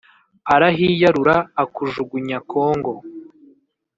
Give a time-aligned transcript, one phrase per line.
[0.53, 2.93] Arahiyarura akujugunya Kongo!